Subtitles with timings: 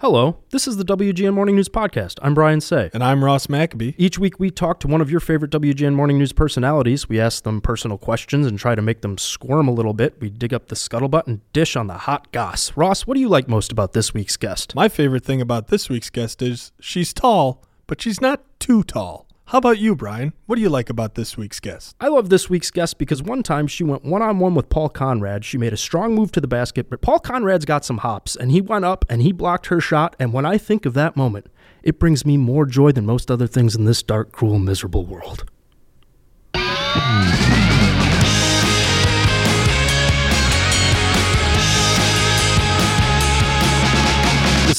[0.00, 2.18] Hello, this is the WGN Morning News Podcast.
[2.20, 2.90] I'm Brian Say.
[2.92, 3.94] And I'm Ross Maccabee.
[3.96, 7.08] Each week we talk to one of your favorite WGN Morning News personalities.
[7.08, 10.20] We ask them personal questions and try to make them squirm a little bit.
[10.20, 12.76] We dig up the scuttlebutt and dish on the hot goss.
[12.76, 14.74] Ross, what do you like most about this week's guest?
[14.74, 19.26] My favorite thing about this week's guest is she's tall, but she's not too tall.
[19.50, 20.32] How about you, Brian?
[20.46, 21.94] What do you like about this week's guest?
[22.00, 24.88] I love this week's guest because one time she went one on one with Paul
[24.88, 25.44] Konrad.
[25.44, 28.50] She made a strong move to the basket, but Paul Konrad's got some hops and
[28.50, 30.16] he went up and he blocked her shot.
[30.18, 31.46] And when I think of that moment,
[31.84, 35.48] it brings me more joy than most other things in this dark, cruel, miserable world.
[36.56, 37.65] Hmm.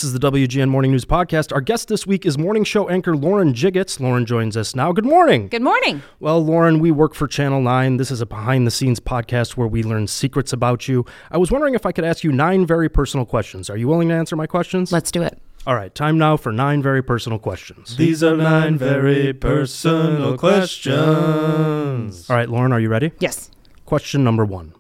[0.07, 1.51] Is the WGN Morning News Podcast.
[1.51, 3.99] Our guest this week is morning show anchor Lauren Jiggetts.
[3.99, 4.93] Lauren joins us now.
[4.93, 5.49] Good morning.
[5.49, 6.01] Good morning.
[6.21, 7.97] Well, Lauren, we work for Channel 9.
[7.97, 11.05] This is a behind the scenes podcast where we learn secrets about you.
[11.29, 13.69] I was wondering if I could ask you nine very personal questions.
[13.69, 14.93] Are you willing to answer my questions?
[14.93, 15.41] Let's do it.
[15.65, 17.97] All right, time now for nine very personal questions.
[17.97, 22.29] These are nine very personal questions.
[22.29, 23.11] All right, Lauren, are you ready?
[23.19, 23.51] Yes.
[23.83, 24.73] Question number one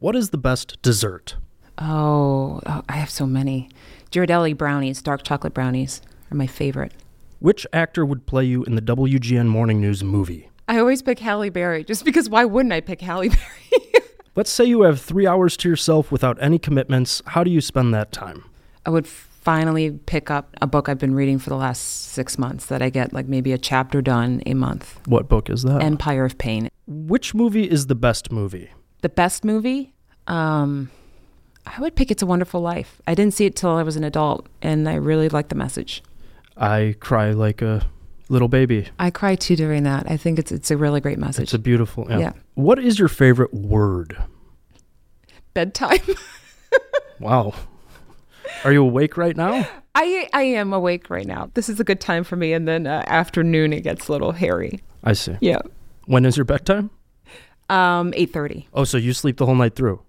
[0.00, 1.36] What is the best dessert?
[1.78, 3.68] Oh, oh I have so many.
[4.14, 6.92] Ghirardelli brownies, dark chocolate brownies, are my favorite.
[7.40, 10.50] Which actor would play you in the WGN Morning News movie?
[10.68, 13.82] I always pick Halle Berry, just because why wouldn't I pick Halle Berry?
[14.36, 17.22] Let's say you have three hours to yourself without any commitments.
[17.26, 18.44] How do you spend that time?
[18.86, 22.66] I would finally pick up a book I've been reading for the last six months
[22.66, 25.00] that I get like maybe a chapter done a month.
[25.06, 25.82] What book is that?
[25.82, 26.68] Empire of Pain.
[26.86, 28.70] Which movie is the best movie?
[29.00, 29.92] The best movie?
[30.28, 30.92] Um,
[31.66, 33.00] I would pick It's a Wonderful Life.
[33.06, 36.02] I didn't see it till I was an adult, and I really like the message.
[36.56, 37.86] I cry like a
[38.28, 38.88] little baby.
[38.98, 40.10] I cry too during that.
[40.10, 41.44] I think it's it's a really great message.
[41.44, 42.06] It's a beautiful.
[42.08, 42.18] Yeah.
[42.18, 42.32] Yeah.
[42.54, 44.16] What is your favorite word?
[45.54, 45.98] bedtime.
[47.20, 47.54] Wow.
[48.64, 49.66] Are you awake right now?
[49.94, 51.48] I I am awake right now.
[51.54, 54.32] This is a good time for me, and then uh, afternoon it gets a little
[54.32, 54.80] hairy.
[55.04, 55.36] I see.
[55.40, 55.60] Yeah.
[56.06, 56.90] When is your bedtime?
[57.70, 58.68] Um, eight thirty.
[58.74, 60.02] Oh, so you sleep the whole night through?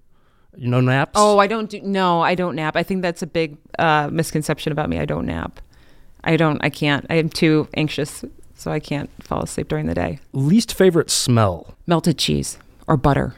[0.58, 1.14] You no naps?
[1.16, 1.82] Oh, I don't do.
[1.82, 2.76] No, I don't nap.
[2.76, 5.00] I think that's a big uh, misconception about me.
[5.00, 5.60] I don't nap.
[6.24, 6.64] I don't.
[6.64, 7.06] I can't.
[7.10, 8.24] I am too anxious,
[8.56, 10.20] so I can't fall asleep during the day.
[10.34, 11.76] Least favorite smell?
[11.88, 12.58] Melted cheese
[12.88, 13.36] or butter,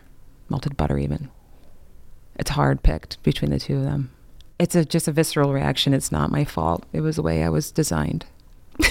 [0.50, 1.30] melted butter even.
[2.36, 4.12] It's hard picked between the two of them.
[4.60, 5.94] It's a just a visceral reaction.
[5.94, 6.86] It's not my fault.
[6.94, 8.26] It was the way I was designed.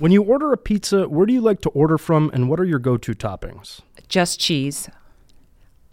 [0.00, 2.64] When you order a pizza, where do you like to order from and what are
[2.64, 3.80] your go to toppings?
[4.08, 4.88] just cheese.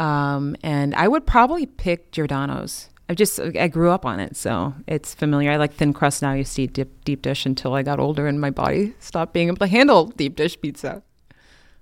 [0.02, 2.90] Um, and I would probably pick Giordano's.
[3.08, 5.52] I just I grew up on it, so it's familiar.
[5.52, 6.32] I like thin crust now.
[6.32, 9.32] I used to eat deep, deep dish until I got older and my body stopped
[9.32, 11.04] being able to handle deep dish pizza.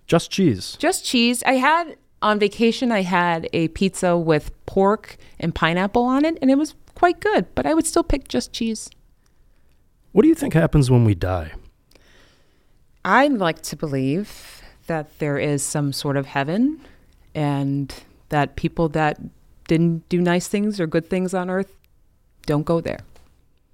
[0.06, 0.76] Just cheese.
[0.80, 1.44] Just cheese.
[1.44, 2.92] I had on vacation.
[2.92, 7.46] I had a pizza with pork and pineapple on it, and it was quite good.
[7.56, 8.90] But I would still pick just cheese.
[10.12, 11.54] What do you think happens when we die?
[13.06, 16.82] I'd like to believe that there is some sort of heaven
[17.34, 17.94] and
[18.30, 19.20] that people that
[19.68, 21.74] didn't do nice things or good things on earth
[22.46, 23.00] don't go there.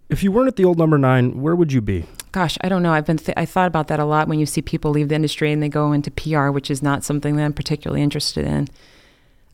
[0.10, 2.06] If you weren't at the old number nine, where would you be?
[2.32, 2.94] Gosh, I don't know.
[2.94, 5.16] I've been th- I thought about that a lot when you see people leave the
[5.16, 8.68] industry and they go into PR, which is not something that I'm particularly interested in.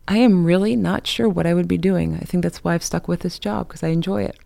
[0.07, 2.15] I am really not sure what I would be doing.
[2.15, 4.37] I think that's why I've stuck with this job because I enjoy it.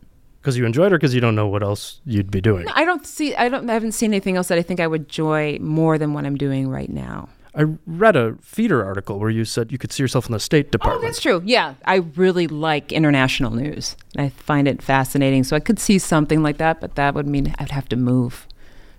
[0.42, 2.68] Because you enjoyed it or because you don't know what else you'd be doing?
[2.68, 5.04] I don't see I don't I haven't seen anything else that I think I would
[5.04, 7.30] enjoy more than what I'm doing right now.
[7.58, 10.68] I read a feeder article where you said you could see yourself in the State
[10.68, 11.04] oh, Department.
[11.04, 11.42] Oh, that's true.
[11.46, 13.96] Yeah, I really like international news.
[14.18, 15.44] I find it fascinating.
[15.46, 18.46] So I could see something like that, but that would mean I'd have to move.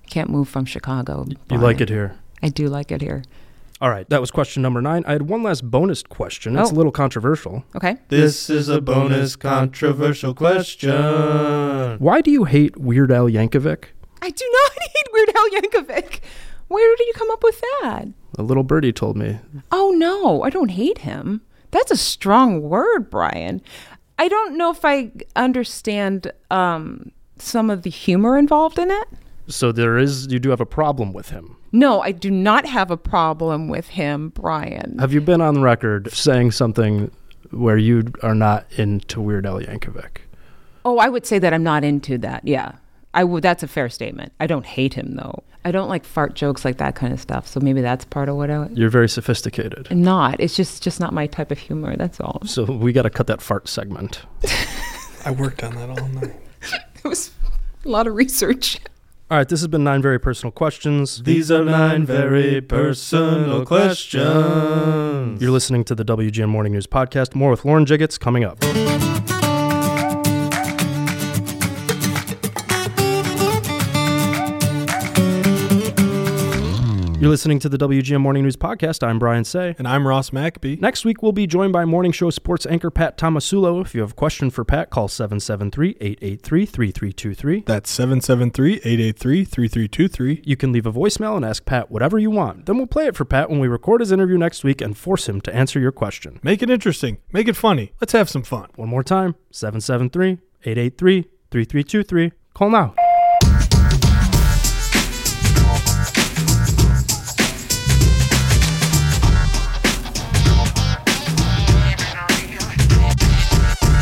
[0.04, 1.26] I can't move from Chicago.
[1.50, 2.16] you like it here.
[2.42, 3.24] I do like it here.
[3.78, 5.04] All right, that was question number nine.
[5.06, 6.56] I had one last bonus question.
[6.56, 6.72] It's Oh.
[6.72, 7.62] a little controversial.
[7.74, 7.98] Okay.
[8.08, 11.98] This is a bonus controversial question.
[11.98, 13.84] Why do you hate Weird Al Yankovic?
[14.22, 16.20] I do not hate Weird Al Yankovic.
[16.68, 18.08] Where did you come up with that?
[18.38, 19.38] A little birdie told me.
[19.70, 21.42] Oh no, I don't hate him.
[21.70, 23.62] That's a strong word, Brian.
[24.18, 29.08] I don't know if I understand um, some of the humor involved in it.
[29.48, 31.56] So there is, you do have a problem with him.
[31.72, 34.98] No, I do not have a problem with him, Brian.
[34.98, 37.10] Have you been on record saying something
[37.50, 40.18] where you are not into Weird Al Yankovic?
[40.84, 42.46] Oh, I would say that I'm not into that.
[42.46, 42.72] Yeah.
[43.12, 44.32] I would that's a fair statement.
[44.38, 45.42] I don't hate him though.
[45.66, 47.48] I don't like fart jokes like that kind of stuff.
[47.48, 49.88] So maybe that's part of what I You're very sophisticated.
[49.90, 50.38] am not.
[50.38, 51.96] It's just just not my type of humor.
[51.96, 52.40] That's all.
[52.46, 54.22] So we got to cut that fart segment.
[55.24, 56.36] I worked on that all night.
[57.04, 57.30] It was
[57.84, 58.78] a lot of research.
[59.30, 61.22] All right, this has been nine very personal questions.
[61.22, 65.42] These are nine very personal questions.
[65.42, 67.34] You're listening to the WGN Morning News Podcast.
[67.36, 68.58] More with Lauren Jiggetts coming up.
[77.26, 79.04] You're listening to the WGN Morning News Podcast.
[79.04, 79.74] I'm Brian Say.
[79.80, 80.80] And I'm Ross Mackby.
[80.80, 83.80] Next week, we'll be joined by morning show sports anchor Pat Tomasulo.
[83.80, 87.64] If you have a question for Pat, call 773 883 3323.
[87.66, 90.42] That's 773 883 3323.
[90.44, 92.66] You can leave a voicemail and ask Pat whatever you want.
[92.66, 95.28] Then we'll play it for Pat when we record his interview next week and force
[95.28, 96.38] him to answer your question.
[96.44, 97.18] Make it interesting.
[97.32, 97.92] Make it funny.
[98.00, 98.68] Let's have some fun.
[98.76, 102.32] One more time 773 883 3323.
[102.54, 102.94] Call now.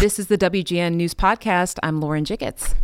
[0.05, 1.79] This is the WGN News Podcast.
[1.83, 2.75] I'm Lauren Jiggetts.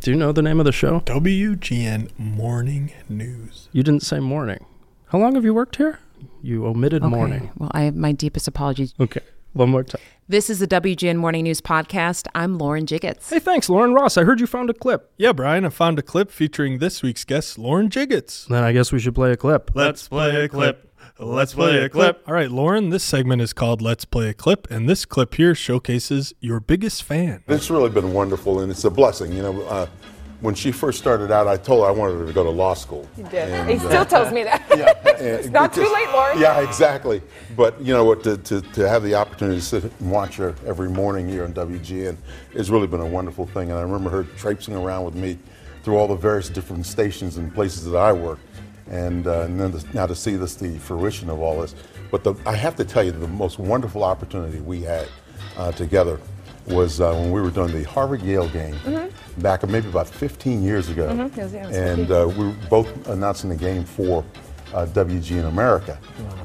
[0.00, 1.00] Do you know the name of the show?
[1.00, 3.68] WGN Morning News.
[3.72, 4.64] You didn't say morning.
[5.08, 5.98] How long have you worked here?
[6.40, 7.50] You omitted morning.
[7.58, 8.94] Well, I have my deepest apologies.
[8.98, 9.20] Okay.
[9.52, 10.00] One more time.
[10.30, 12.26] This is the WGN Morning News Podcast.
[12.34, 13.28] I'm Lauren Jiggetts.
[13.28, 14.16] Hey, thanks, Lauren Ross.
[14.16, 15.12] I heard you found a clip.
[15.18, 18.46] Yeah, Brian, I found a clip featuring this week's guest, Lauren Jiggetts.
[18.46, 19.72] Then I guess we should play a clip.
[19.74, 20.90] Let's play a clip.
[21.18, 22.22] Let's play a clip.
[22.26, 25.54] All right, Lauren, this segment is called Let's Play a Clip, and this clip here
[25.54, 27.44] showcases your biggest fan.
[27.48, 29.32] It's really been wonderful, and it's a blessing.
[29.32, 29.86] You know, uh,
[30.40, 32.74] when she first started out, I told her I wanted her to go to law
[32.74, 33.08] school.
[33.14, 33.48] He did.
[33.48, 34.64] And, he uh, still tells me that.
[34.70, 36.40] Yeah, it's not too late, Lauren.
[36.40, 37.22] Yeah, exactly.
[37.56, 38.24] But you know what?
[38.24, 41.52] To, to, to have the opportunity to sit and watch her every morning here on
[41.52, 42.16] WGN
[42.54, 43.70] has really been a wonderful thing.
[43.70, 45.38] And I remember her traipsing around with me
[45.84, 48.38] through all the various different stations and places that I work.
[48.92, 51.74] And, uh, and then to, now to see this, the fruition of all this.
[52.10, 55.08] But the, I have to tell you, the most wonderful opportunity we had
[55.56, 56.20] uh, together
[56.66, 58.76] was uh, when we were doing the Harvard Yale game
[59.38, 61.08] back maybe about 15 years ago.
[61.08, 61.36] Mhm.
[61.36, 64.24] Yes, yeah, it was and uh, we were both announcing the game for
[64.74, 65.98] uh, WGN America.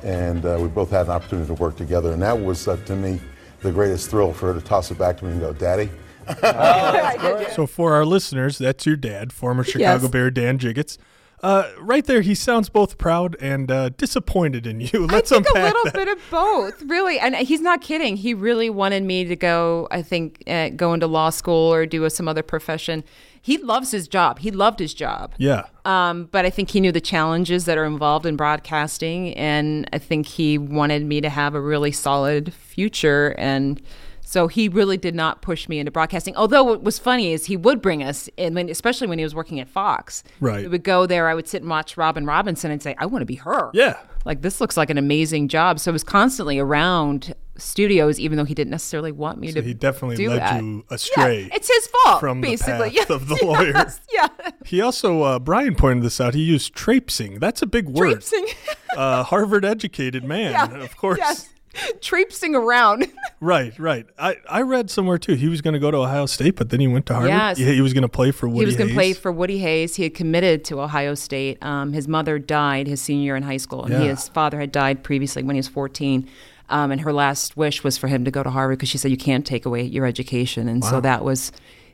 [0.04, 2.12] And uh, we both had an opportunity to work together.
[2.14, 3.20] And that was, uh, to me,
[3.62, 5.90] the greatest thrill for her to toss it back to me and go, Daddy.
[7.56, 10.12] So, for our listeners, that's your dad, former Chicago Yes.
[10.12, 10.98] Bear Dan Jiggetts.
[11.44, 15.06] Uh, right there, he sounds both proud and uh, disappointed in you.
[15.12, 15.94] Let's I think a little that.
[15.94, 17.20] bit of both, really.
[17.20, 18.18] And he's not kidding.
[18.18, 22.10] He really wanted me to go, I think, uh, go into law school or do
[22.10, 23.04] some other profession.
[23.40, 24.40] He loves his job.
[24.40, 25.34] He loved his job.
[25.38, 25.68] yeah.
[25.86, 30.00] Um, but I think he knew the challenges that are involved in broadcasting, and I
[30.00, 33.34] think he wanted me to have a really solid future.
[33.38, 33.82] And
[34.30, 36.36] so he really did not push me into broadcasting.
[36.36, 39.34] Although what was funny is he would bring us, in, when, especially when he was
[39.34, 40.22] working at Fox.
[40.42, 40.64] Right.
[40.64, 41.30] We would go there.
[41.30, 43.98] I would sit and watch Robin Robinson and say, "I want to be her." Yeah.
[44.26, 45.80] Like this looks like an amazing job.
[45.80, 49.66] So I was constantly around studios, even though he didn't necessarily want me So to.
[49.66, 50.62] he definitely led that.
[50.62, 51.44] you astray.
[51.44, 52.92] Yeah, it's his fault, from the basically.
[52.92, 53.86] path of the lawyer.
[54.12, 54.28] Yeah.
[54.66, 57.40] He also, uh, Brian pointed this out, he used traipsing.
[57.40, 58.12] That's a big word.
[58.22, 58.48] Traipsing.
[58.98, 61.20] Uh, Harvard educated man, Yeah, of course.
[61.20, 61.50] Yes.
[62.02, 63.08] Traipsing around.
[63.40, 64.08] Right, right.
[64.18, 65.36] I, I read somewhere too.
[65.36, 67.30] He was going to go to Ohio State, but then he went to Harvard.
[67.30, 67.60] Yes.
[67.60, 69.60] Yeah, he was going to play for Woody he was going to play for Woody
[69.60, 69.96] Hayes.
[69.96, 71.64] He had committed to Ohio State.
[71.64, 74.00] Um, his mother died his senior year in high school, and Yeah.
[74.10, 76.28] his father had died previously when he was 14.
[76.70, 79.12] Um, and her last wish was for him to go to Harvard because she said
[79.12, 80.68] you can't take away your education.
[80.68, 81.52] And so that was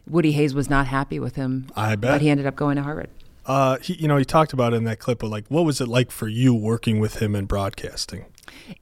[0.07, 1.67] Woody Hayes was not happy with him.
[1.75, 2.11] I bet.
[2.13, 3.09] But he ended up going to Harvard.
[3.45, 5.81] Uh, he, you know, he talked about it in that clip, but like, what was
[5.81, 8.25] it like for you working with him in broadcasting?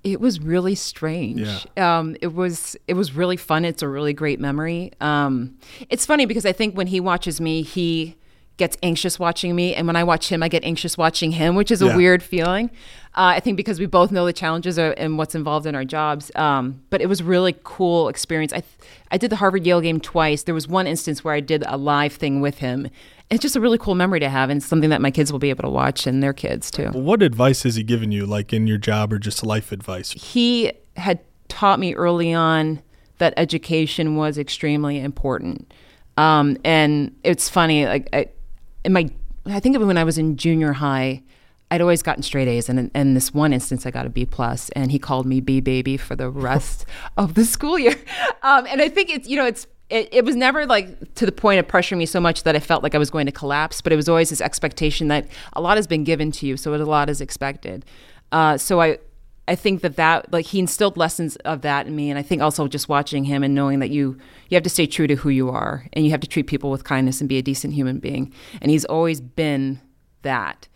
[0.03, 1.39] It was really strange.
[1.41, 1.99] Yeah.
[1.99, 3.65] Um, it was it was really fun.
[3.65, 4.91] It's a really great memory.
[5.01, 5.57] Um,
[5.89, 8.15] it's funny because I think when he watches me, he
[8.57, 11.71] gets anxious watching me, and when I watch him, I get anxious watching him, which
[11.71, 11.95] is a Yeah.
[11.95, 12.69] weird feeling.
[13.15, 15.85] Uh, I think because we both know the challenges are, and what's involved in our
[15.85, 16.31] jobs.
[16.35, 18.53] Um, but it was really cool experience.
[18.53, 18.61] I
[19.09, 20.43] I did the Harvard Yale game twice.
[20.43, 22.89] There was one instance where I did a live thing with him.
[23.31, 25.49] It's just a really cool memory to have, and something that my kids will be
[25.49, 26.89] able to watch and their kids too.
[26.89, 30.11] What advice has he given you, like in your job or just life advice?
[30.11, 32.81] he had taught me early on
[33.17, 35.73] that education was extremely important.
[36.17, 38.27] Um, and it's funny, like I,
[38.83, 39.09] in my,
[39.45, 41.23] I think of when I was in junior high,
[41.69, 44.25] I'd always gotten straight A's, and in, in this one instance, I got a B
[44.25, 46.85] plus, and he called me B baby for the rest
[47.17, 47.95] of the school year.
[48.43, 51.31] Um, and I think it's, you know, it's it, it was never like to the
[51.31, 53.81] point of pressuring me so much that I felt like I was going to collapse,
[53.81, 56.73] but it was always this expectation that a lot has been given to you, so
[56.73, 57.85] a lot is expected.
[58.31, 58.99] Uh, so I,
[59.49, 62.41] I think that that like he instilled lessons of that in me, and I think
[62.41, 64.17] also just watching him and knowing that you
[64.49, 66.71] you have to stay true to who you are, and you have to treat people
[66.71, 69.81] with kindness and be a decent human being, and he's always been
[70.21, 70.69] that.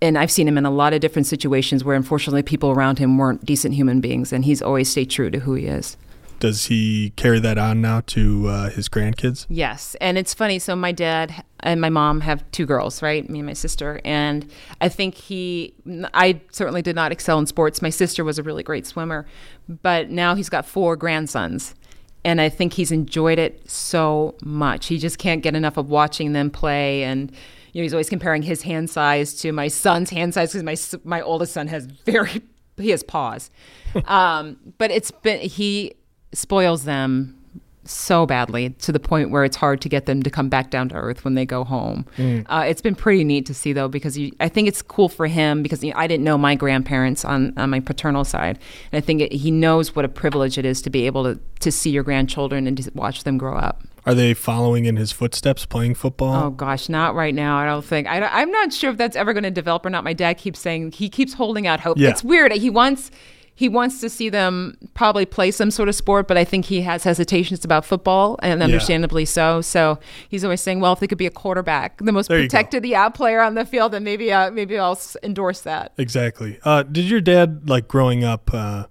[0.00, 3.18] And I've seen him in a lot of different situations where unfortunately people around him
[3.18, 5.96] weren't decent human beings, and he's always stayed true to who he is.
[6.42, 9.46] Does he carry that on now to uh, his grandkids?
[9.48, 10.58] Yes, and it's funny.
[10.58, 13.30] So my dad and my mom have two girls, right?
[13.30, 15.72] Me and my sister, and I think he.
[16.12, 17.80] I certainly did not excel in sports.
[17.80, 19.24] My sister was a really great swimmer,
[19.68, 21.76] but now he's got four grandsons,
[22.24, 24.86] and I think he's enjoyed it so much.
[24.86, 27.30] He just can't get enough of watching them play and.
[27.72, 31.08] you know, he's always comparing his hand size to my son's hand size because my
[31.18, 32.42] my oldest son has very
[32.78, 33.50] he has paws.
[34.06, 35.94] um, but it's been he
[36.32, 37.38] spoils them
[37.84, 40.88] so badly to the point where it's hard to get them to come back down
[40.88, 42.06] to earth when they go home.
[42.46, 45.26] Uh, it's been pretty neat to see though because you, I think it's cool for
[45.26, 48.58] him because you know, I didn't know my grandparents on, on my paternal side,
[48.92, 51.40] and I think it, he knows what a privilege it is to be able to
[51.60, 53.82] to see your grandchildren and to watch them grow up.
[54.04, 56.46] Are they following in his footsteps, playing football?
[56.46, 57.56] Oh gosh, not right now.
[57.56, 58.08] I don't think.
[58.08, 60.02] I, am not sure if that's ever going to develop or not.
[60.02, 61.98] My dad keeps saying he keeps holding out hope.
[61.98, 62.10] Yeah.
[62.10, 62.50] It's weird.
[62.52, 63.12] He wants
[63.54, 66.80] he wants to see them probably play some sort of sport, but I think he
[66.82, 69.60] has hesitations about football, and understandably so.
[69.60, 72.82] So he's always saying, "Well, if they could be a quarterback, the most There protected,
[72.82, 76.58] the out player on the field, then maybe uh, maybe I'll endorse that." Exactly.
[76.64, 78.52] Uh, did your dad like growing up?
[78.52, 78.86] Uh,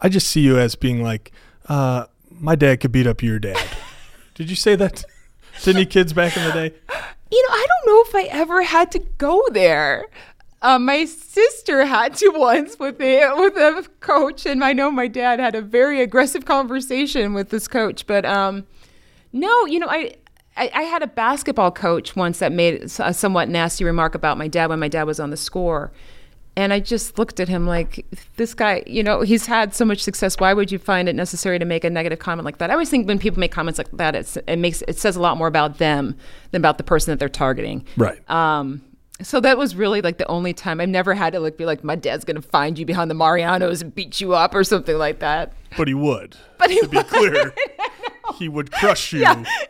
[0.00, 1.32] I just see you as being like,
[1.68, 3.58] uh, my dad could beat up your dad.
[4.34, 5.04] did you say that
[5.62, 6.74] to any kids back in the day?
[7.30, 10.06] You know, I don't know if I ever had to go there.
[10.66, 15.06] Uh, my sister had to once with a with a coach, and I know my
[15.06, 18.04] dad had a very aggressive conversation with this coach.
[18.04, 18.66] But um,
[19.32, 20.16] no, you know, I,
[20.56, 24.48] I I had a basketball coach once that made a somewhat nasty remark about my
[24.48, 25.92] dad when my dad was on the score.
[26.56, 28.06] And I just looked at him like,
[28.36, 30.40] this guy, you know, he's had so much success.
[30.40, 32.70] Why would you find it necessary to make a negative comment like that?
[32.70, 35.20] I always think when people make comments like that, it's, it makes it says a
[35.20, 36.16] lot more about them
[36.50, 37.84] than about the person that they're targeting.
[37.98, 38.18] Right.
[38.30, 38.82] Um,
[39.22, 41.82] so that was really like the only time I've never had to like be like,
[41.84, 45.20] my dad's gonna find you behind the Marianos and beat you up or something like
[45.20, 45.52] that.
[45.76, 46.36] But he would.
[46.58, 47.54] But he to be clear,
[48.38, 49.20] he would crush you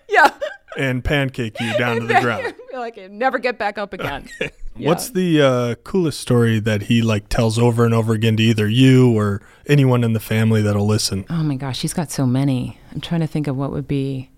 [0.08, 0.30] Yeah.
[0.76, 2.54] and pancake you down to the ground.
[2.72, 4.28] like never get back up again.
[4.76, 8.68] What's the uh, coolest story that he like tells over and over again to either
[8.68, 11.24] you or anyone in the family that'll listen?
[11.30, 12.78] Oh my gosh, he's got so many.
[12.92, 14.28] I'm trying to think of what would be.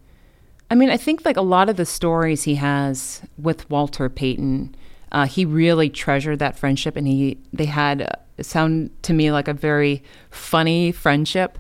[0.71, 4.77] I mean, I think like a lot of the stories he has with Walter Payton,
[5.13, 9.49] uh, he really treasured that friendship, and he they had uh, sound to me like
[9.49, 11.59] a very funny friendship.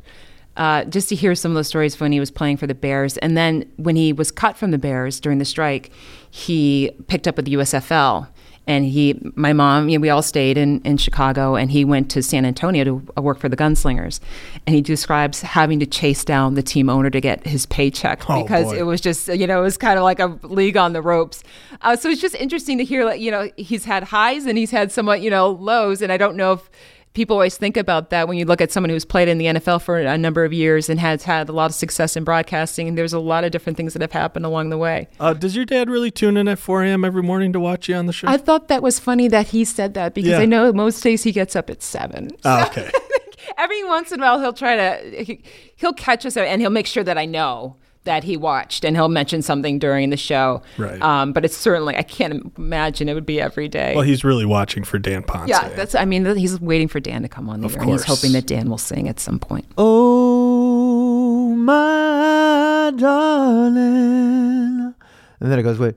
[0.56, 3.16] Uh, just to hear some of those stories when he was playing for the Bears,
[3.18, 5.92] and then when he was cut from the Bears during the strike,
[6.30, 8.28] he picked up with the USFL
[8.68, 12.08] and he my mom you know, we all stayed in, in chicago and he went
[12.10, 14.20] to san antonio to work for the gunslingers
[14.66, 18.42] and he describes having to chase down the team owner to get his paycheck Oh,
[18.42, 18.78] because boy.
[18.78, 21.42] it was just you know it was kind of like a league on the ropes
[21.82, 24.70] uh, so it's just interesting to hear like you know he's had highs and he's
[24.70, 26.70] had somewhat you know lows and i don't know if
[27.14, 29.82] people always think about that when you look at someone who's played in the NFL
[29.82, 32.88] for a number of years and has had a lot of success in broadcasting.
[32.88, 35.08] And there's a lot of different things that have happened along the way.
[35.18, 37.04] Uh, does your dad really tune in at 4 a.m.
[37.04, 38.28] every morning to watch you on the show?
[38.28, 40.38] I thought that was funny that he said that because Yeah.
[40.40, 42.30] I know most days he gets up at seven.
[42.44, 42.90] Ah, okay.
[43.58, 45.36] Every once in a while, he'll try to
[45.76, 49.08] he'll catch us and he'll make sure that I know that he watched and he'll
[49.08, 50.62] mention something during the show.
[50.78, 51.00] Right.
[51.02, 53.94] Um, but it's certainly I can't imagine it would be every day.
[53.94, 55.48] well, he's really watching for Dan Ponce.
[55.50, 57.90] yeah, that's I mean he's waiting for Dan to come on the Of air and
[57.90, 59.66] he's hoping that Dan will sing at some point.
[59.76, 64.94] Oh, my darling.
[65.40, 65.94] And then it goes, wait.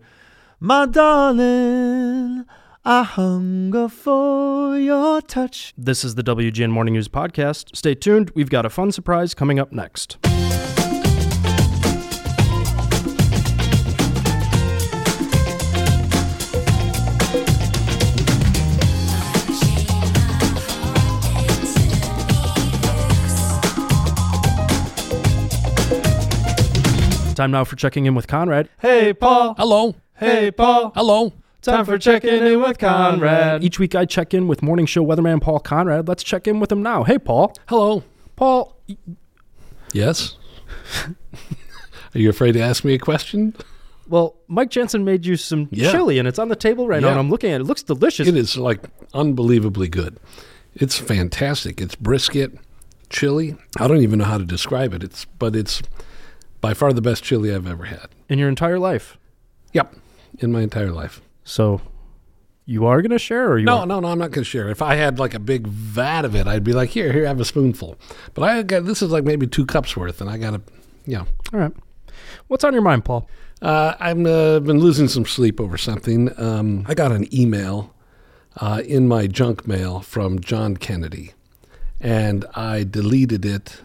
[0.60, 2.46] My darling,
[2.86, 5.74] I hunger for your touch.
[5.78, 7.76] This is the WGN Morning News Podcast.
[7.76, 8.32] Stay tuned.
[8.36, 10.18] We've got a fun surprise coming up next.
[27.42, 28.70] Time now for checking in with Konrad.
[28.80, 29.56] Hey, Paul.
[29.58, 29.96] Hello.
[30.16, 30.92] Hey, Paul.
[30.94, 31.34] Hello.
[31.64, 33.64] Time for checking in with Konrad.
[33.64, 36.08] Each week I check in with morning show weatherman Paul Konrad.
[36.08, 37.04] Let's check in with him now.
[37.04, 37.56] Hey, Paul.
[37.68, 38.04] Hello.
[38.36, 38.96] Paul, y-
[39.92, 40.36] Yes.
[42.14, 43.56] Are you afraid to ask me a question?
[44.08, 45.92] well, Mike Jensen made you some Yeah.
[45.92, 47.12] chili and it's on the table right now Yeah.
[47.14, 47.62] and I'm looking at it.
[47.64, 48.28] It looks delicious.
[48.28, 48.82] It is like
[49.16, 50.20] unbelievably good.
[50.76, 51.82] It's fantastic.
[51.82, 52.52] It's brisket,
[53.10, 53.56] chili.
[53.80, 55.02] I don't even know how to describe it.
[55.04, 55.82] It's but it's
[56.62, 58.08] by far the best chili I've ever had.
[58.30, 59.18] in your entire life.
[59.74, 59.96] Yep,
[60.40, 61.22] in my entire life.
[61.44, 61.82] So
[62.66, 64.08] you are going to share or you No, are- no, no.
[64.10, 64.70] I'm not going to share.
[64.70, 67.40] If I had like a big vat of it, I'd be like, here, here, have
[67.40, 67.98] a spoonful.
[68.34, 70.62] But I got this is like maybe two cups worth, and I got to,
[71.06, 71.28] you know.
[71.54, 71.74] All right.
[72.48, 73.28] What's on your mind, Paul?
[73.62, 76.30] Uh, I've uh, been losing some sleep over something.
[76.40, 77.94] Um, I got an email
[78.58, 81.34] uh, in my junk mail from John Kennedy,
[82.00, 83.82] and I deleted it,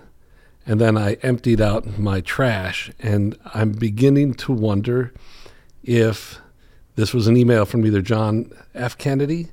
[0.66, 5.12] and then I emptied out my trash, and I'm beginning to wonder
[5.84, 6.40] if
[6.96, 8.98] this was an email from either John F.
[8.98, 9.48] Kennedy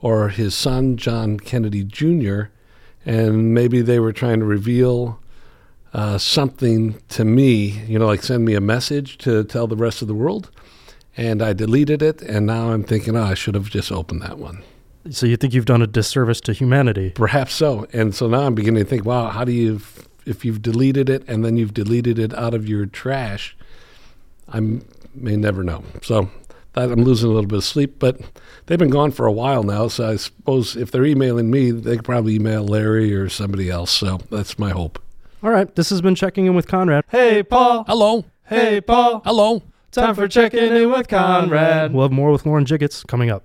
[0.00, 2.44] or his son, John Kennedy Jr.,
[3.04, 5.20] and maybe they were trying to reveal
[5.92, 10.02] uh, something to me, you know, like send me a message to tell the rest
[10.02, 10.50] of the world.
[11.16, 14.38] and I deleted it, and now I'm thinking, oh, I should have just opened that
[14.38, 14.62] one.
[15.10, 17.10] So you think you've done a disservice to humanity?
[17.10, 17.86] Perhaps so.
[17.92, 19.80] And so now I'm beginning to think, wow, how do you,
[20.26, 23.56] if you've deleted it and then you've deleted it out of your trash,
[24.48, 24.60] I
[25.14, 25.84] may never know.
[26.02, 26.30] So
[26.74, 28.20] that I'm losing a little bit of sleep, but
[28.66, 29.88] they've been gone for a while now.
[29.88, 33.90] So I suppose if they're emailing me, they could probably email Larry or somebody else.
[33.90, 35.00] So that's my hope.
[35.42, 37.04] All right, this has been checking in with Konrad.
[37.08, 37.84] Hey, Paul.
[37.86, 38.24] Hello.
[38.44, 39.20] Hey, Paul.
[39.24, 39.62] Hello.
[39.92, 41.92] Time for checking in with Konrad.
[41.92, 43.44] We'll have more with Lauren Jiggetts coming up.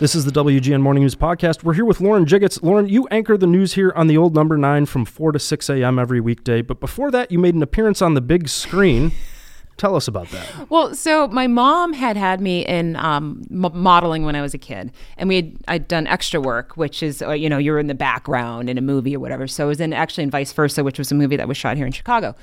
[0.00, 1.62] This is the WGN Morning News Podcast.
[1.62, 2.62] We're here with Lauren Jiggetts.
[2.62, 5.68] Lauren, you anchor the news here on the old number nine from 4 to 6
[5.68, 5.98] a.m.
[5.98, 6.62] every weekday.
[6.62, 9.12] But before that, you made an appearance on the big screen.
[9.76, 10.70] Tell us about that.
[10.70, 14.58] Well, so my mom had had me in um, m- modeling when I was a
[14.58, 17.86] kid, and we had I'd done extra work, which is uh, you know you're in
[17.86, 19.46] the background in a movie or whatever.
[19.46, 21.76] So I was in actually in Vice Versa, which was a movie that was shot
[21.76, 22.34] here in Chicago.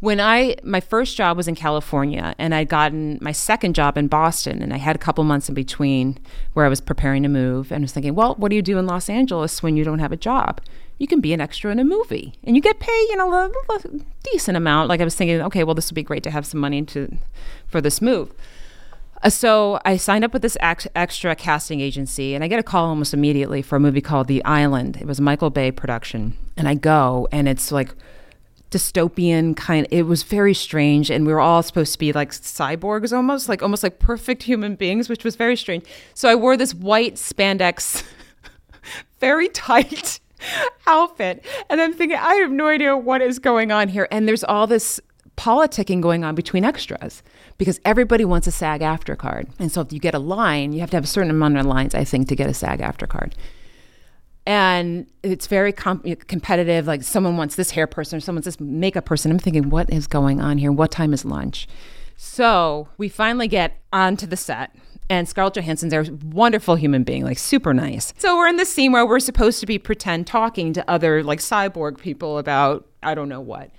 [0.00, 4.06] When I my first job was in California, and I'd gotten my second job in
[4.06, 6.18] Boston, and I had a couple months in between
[6.52, 8.78] where I was preparing to move, and I was thinking, well, what do you do
[8.78, 10.60] in Los Angeles when you don't have a job?
[10.98, 13.46] you can be an extra in a movie and you get paid, you know, a,
[13.46, 13.80] a
[14.32, 14.88] decent amount.
[14.88, 17.16] Like I was thinking, okay, well, this would be great to have some money to
[17.68, 18.32] for this move.
[19.22, 22.62] Uh, so I signed up with this ex- extra casting agency, and I get a
[22.62, 24.96] call almost immediately for a movie called The Island.
[24.96, 27.94] It was a Michael Bay production, and I go, and it's like
[28.70, 29.86] dystopian kind.
[29.90, 33.62] It was very strange, and we were all supposed to be like cyborgs, almost like
[33.62, 35.84] almost like perfect human beings, which was very strange.
[36.14, 38.02] So I wore this white spandex,
[39.20, 40.20] very tight
[40.86, 41.44] outfit.
[41.68, 44.08] And I'm thinking, I have no idea what is going on here.
[44.10, 45.00] And there's all this
[45.36, 47.22] politicking going on between extras
[47.58, 49.48] because everybody wants a SAG-AFTRA card.
[49.58, 51.66] And so if you get a line, you have to have a certain amount of
[51.66, 53.34] lines, I think, to get a SAG-AFTRA card.
[54.48, 56.86] And it's very com- competitive.
[56.86, 59.30] Like someone wants this hair person or someone's this makeup person.
[59.30, 60.72] I'm thinking, what is going on here?
[60.72, 61.68] What time is lunch?
[62.16, 64.74] So we finally get onto the set
[65.10, 68.14] and Scarlett Johansson's a wonderful human being, like super nice.
[68.16, 71.40] So we're in this scene where we're supposed to be pretend talking to other like
[71.40, 73.70] cyborg people about I don't know what.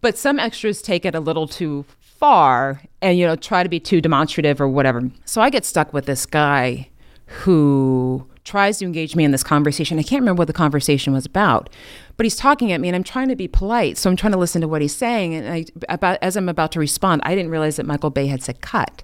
[0.00, 3.78] But some extras take it a little too far and you know try to be
[3.78, 5.08] too demonstrative or whatever.
[5.24, 6.88] So I get stuck with this guy
[7.26, 9.98] who tries to engage me in this conversation.
[9.98, 11.70] I can't remember what the conversation was about,
[12.16, 13.96] but he's talking at me and I'm trying to be polite.
[13.96, 15.34] So I'm trying to listen to what he's saying.
[15.34, 18.42] And I, about, as I'm about to respond, I didn't realize that Michael Bay had
[18.42, 19.02] said cut.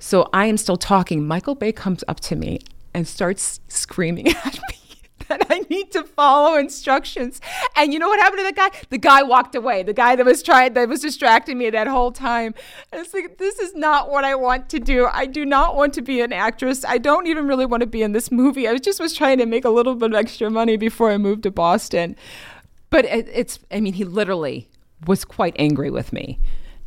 [0.00, 1.26] So I am still talking.
[1.26, 2.60] Michael Bay comes up to me
[2.92, 4.75] and starts screaming at me
[5.28, 7.40] that I need to follow instructions.
[7.74, 8.70] And you know what happened to the guy?
[8.90, 9.82] The guy walked away.
[9.82, 12.54] The guy that was trying that was distracting me that whole time.
[12.92, 15.06] And it's like this is not what I want to do.
[15.06, 16.84] I do not want to be an actress.
[16.84, 18.68] I don't even really want to be in this movie.
[18.68, 21.42] I just was trying to make a little bit of extra money before I moved
[21.44, 22.16] to Boston.
[22.90, 24.68] But it, it's I mean he literally
[25.06, 26.38] was quite angry with me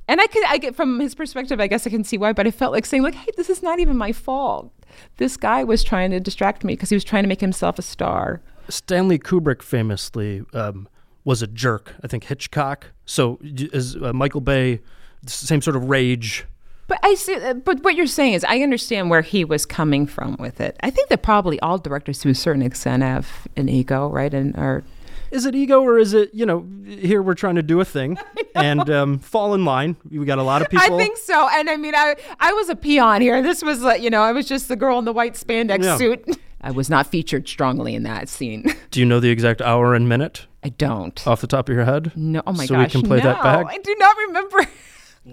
[0.10, 2.48] and I could, I get from his perspective, I guess I can see why, but
[2.48, 4.74] I felt like saying, like, hey, this is not even my fault.
[5.18, 7.82] This guy was trying to distract me because he was trying to make himself a
[7.82, 8.42] star.
[8.70, 10.88] Stanley Kubrick famously um,
[11.24, 11.96] was a jerk.
[12.04, 12.88] I think Hitchcock.
[13.06, 14.80] So is uh, Michael Bay
[15.26, 16.46] same sort of rage?
[16.88, 17.36] But I see.
[17.36, 20.76] Uh, but what you're saying is, I understand where he was coming from with it.
[20.82, 24.56] I think that probably all directors, to a certain extent, have an ego, right, and
[24.58, 24.84] are
[25.32, 28.18] is it ego or is it you know here we're trying to do a thing
[28.56, 29.96] and um, fall in line.
[30.10, 31.48] We got a lot of people i think so.
[31.52, 33.42] And i mean i i was a peon here.
[33.42, 35.98] This was like you know i was just the girl in the white spandex yeah.
[35.98, 36.38] suit.
[36.62, 38.66] I was not featured strongly in that scene.
[38.92, 40.46] Do you know the exact hour and minute?
[40.62, 41.26] I don't.
[41.26, 42.12] Off the top of your head?
[42.18, 42.42] No.
[42.46, 43.68] Oh my so gosh we can play no, that back?
[43.70, 44.68] I do not remember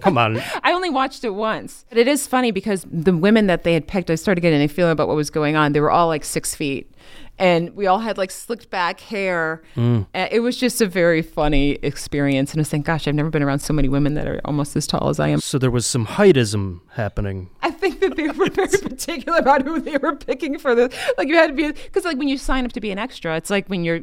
[0.00, 0.42] Come on.
[0.62, 1.84] I only watched it once.
[1.88, 4.68] But it is funny because the women that they had picked, I started getting a
[4.68, 5.72] feeling about what was going on.
[5.72, 6.92] They were all like six feet
[7.38, 9.62] and we all had like slicked back hair.
[9.76, 10.06] Mm.
[10.14, 12.52] it was just a very funny experience.
[12.52, 14.74] And I was thinking, gosh, I've never been around so many women that are almost
[14.76, 15.40] as tall as I am.
[15.40, 17.50] So there was some heightism happening.
[17.62, 20.94] I think that they were very particular about who they were picking for this.
[21.18, 23.36] Like you had to be because like when you sign up to be an extra,
[23.36, 24.00] it's like when you're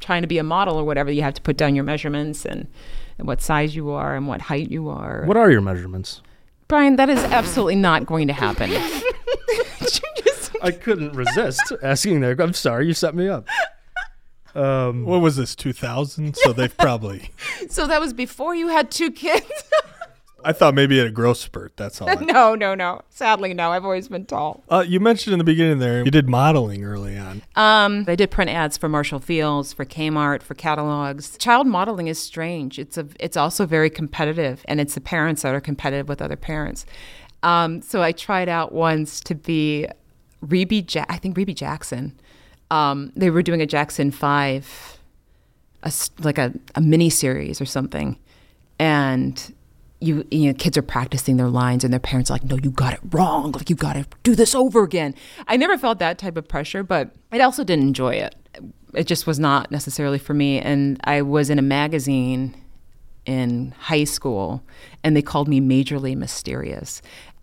[0.00, 2.66] trying to be a model or whatever, you have to put down your measurements and,
[3.22, 5.22] and what size you are and what height you are.
[5.26, 6.22] What are your measurements?
[6.66, 8.70] Brian, that is absolutely not going to happen.
[10.62, 12.34] I couldn't resist asking there.
[12.40, 13.46] I'm sorry, you set me up.
[14.56, 16.36] Um, what was this, 2000?
[16.36, 17.30] So they've probably.
[17.70, 19.46] So that was before you had two kids?
[20.44, 21.76] I thought maybe at a growth spurt.
[21.76, 22.08] That's all.
[22.22, 23.02] No, no, no.
[23.10, 23.70] Sadly, no.
[23.72, 24.62] I've always been tall.
[24.68, 27.42] Uh, you mentioned in the beginning there you did modeling early on.
[27.56, 31.36] Um, I did print ads for Marshall Fields, for Kmart, for catalogs.
[31.38, 32.78] Child modeling is strange.
[32.78, 33.06] It's a.
[33.20, 36.86] It's also very competitive, and it's the parents that are competitive with other parents.
[37.42, 39.86] Um, so I tried out once to be
[40.42, 42.18] Rebbie, ja- I think Rebbie Jackson.
[42.70, 44.98] Um, they were doing a Jackson Five,
[45.82, 48.18] a like a, a mini series or something,
[48.78, 49.52] and
[50.02, 52.70] you you know kids are practicing their lines and their parents are like no you
[52.70, 55.14] got it wrong like you got to do this over again
[55.48, 58.34] i never felt that type of pressure but i also didn't enjoy it
[58.94, 62.54] it just was not necessarily for me and i was in a magazine
[63.24, 64.62] in high school
[65.04, 67.00] and they called me majorly mysterious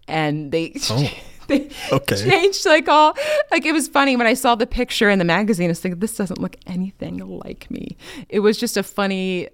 [0.08, 1.10] and they Oh.
[1.48, 2.15] they Okay.
[2.30, 3.15] changed like all
[3.50, 5.65] like it was funny when I saw the picture in the magazine.
[5.65, 7.98] I was thinking this doesn't look anything like me.
[8.30, 9.48] It was just a funny,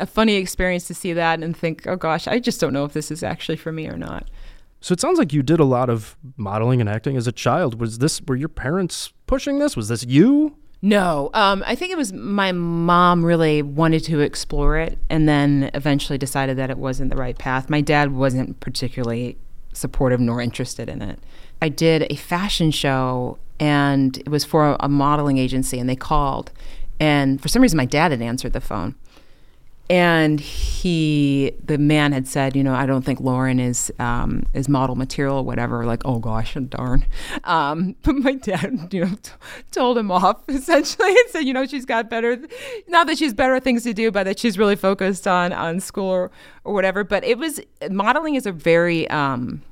[0.00, 2.92] a funny experience to see that and think, oh gosh, I just don't know if
[2.92, 4.28] this is actually for me or not.
[4.80, 7.80] So it sounds like you did a lot of modeling and acting as a child.
[7.80, 9.76] Was this were your parents pushing this?
[9.76, 10.56] Was this you?
[10.82, 15.70] No, um, I think it was my mom really wanted to explore it, and then
[15.74, 17.68] eventually decided that it wasn't the right path.
[17.68, 19.36] My dad wasn't particularly
[19.74, 21.18] supportive nor interested in it.
[21.60, 26.50] I did a fashion show, and it was for a modeling agency, and they called,
[26.98, 28.94] and for some reason my dad had answered the phone,
[29.90, 34.68] and he the man had said you know i don't think lauren is um, is
[34.68, 35.84] model material or whatever.
[35.84, 37.04] Like oh gosh darn.
[37.44, 39.32] Um, but my dad you know t-
[39.70, 42.38] told him off essentially and said you know she's got better
[42.88, 46.08] not that she's better things to do but that she's really focused on on school
[46.08, 46.30] or,
[46.64, 47.04] or whatever.
[47.04, 49.62] But it was modeling is a very um,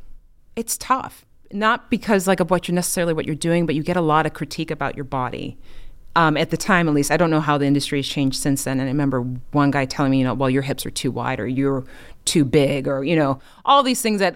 [0.56, 1.24] it's tough.
[1.52, 4.26] Not because like of what you're necessarily what you're doing but you get a lot
[4.26, 5.56] of critique about your body
[6.20, 8.64] um, at the time at least i don't know how the industry has changed since
[8.64, 8.80] then.
[8.80, 9.20] And i remember
[9.52, 11.84] one guy telling me you know well your hips are too wide or you're
[12.24, 14.34] too big or you know all these things that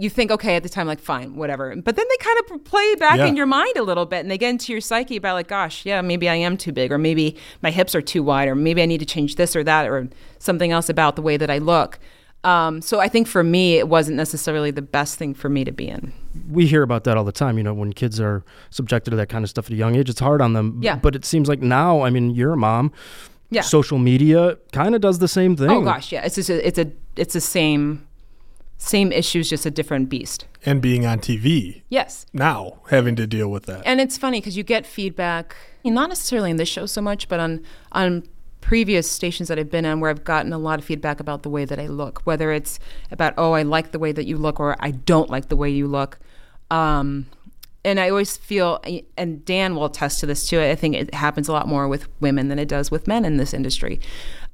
[0.00, 1.74] you think okay at the time like fine whatever.
[1.74, 3.26] But then they kind of play back Yeah.
[3.26, 5.84] in your mind a little bit and they get into your psyche about like gosh
[5.84, 8.80] yeah maybe i am too big or maybe my hips are too wide or maybe
[8.80, 11.58] i need to change this or that or something else about the way that i
[11.58, 11.98] look
[12.44, 15.72] um, so i think for me it wasn't necessarily the best thing for me to
[15.72, 16.12] be in
[16.50, 17.58] We hear about that all the time.
[17.58, 20.08] You know, when kids are subjected to that kind of stuff at a young age,
[20.08, 20.78] it's hard on them.
[20.80, 20.96] Yeah.
[20.96, 22.92] But it seems like now, I mean, you're a mom.
[23.50, 23.62] Yeah.
[23.62, 25.70] Social media kind of does the same thing.
[25.70, 28.06] oh gosh yeah it's just a, it's a it's the same
[28.76, 33.48] same issues just a different beast And being on TV yes now, having to deal
[33.50, 33.82] with that.
[33.84, 37.40] and it's funny because you get feedback not necessarily in this show so much but
[37.40, 38.22] on on
[38.60, 41.50] previous stations that i've been on where i've gotten a lot of feedback about the
[41.50, 42.78] way that i look whether it's
[43.10, 45.70] about oh i like the way that you look or i don't like the way
[45.70, 46.18] you look.
[46.70, 47.26] Um,
[47.84, 48.82] and i always feel
[49.16, 52.08] and dan will attest to this too i think it happens a lot more with
[52.20, 54.00] women than it does with men in this industry.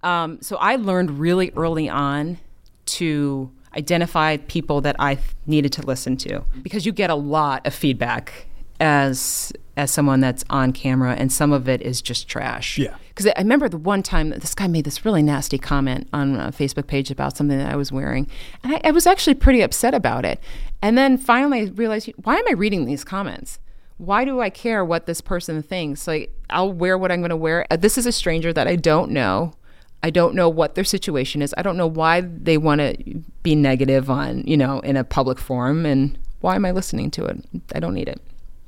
[0.03, 2.39] Um, so i learned really early on
[2.87, 7.75] to identify people that I needed to listen to because you get a lot of
[7.75, 8.47] feedback
[8.85, 12.79] as as someone that's on camera and some of it is just trash.
[12.79, 12.95] Yeah.
[13.09, 16.37] Because I remember the one time that this guy made this really nasty comment on
[16.37, 18.29] a Facebook page about something that I was wearing,
[18.63, 20.39] and I, I was actually pretty upset about it.
[20.83, 23.59] And then finally, I realized, why am I reading these comments?
[23.97, 26.07] Why do I care what this person thinks?
[26.07, 27.67] Like, I'll wear what I'm going to wear.
[27.71, 29.55] Uh, This is a stranger that I don't know.
[30.03, 31.55] I don't know what their situation is.
[31.57, 35.39] I don't know why they want to be negative on, you know, in a public
[35.39, 35.87] forum.
[35.87, 37.39] And why am I listening to it?
[37.75, 38.21] I don't need it.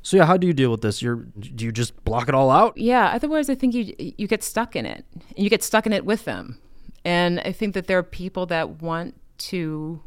[0.07, 1.01] So yeah, how do you deal with this?
[1.01, 2.77] You're do you just block it all out?
[2.77, 3.11] Yeah.
[3.13, 5.03] Otherwise, I think you you get stuck in it.
[5.11, 6.61] And you get stuck in it with them.
[7.03, 9.15] And I think that there are people that want
[9.49, 10.01] to,